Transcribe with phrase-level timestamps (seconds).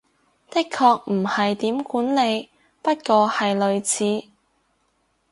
[0.03, 0.07] 的確
[1.13, 2.49] 唔係點管理，
[2.81, 4.29] 不過係類似